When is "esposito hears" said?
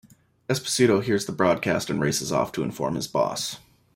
0.49-1.27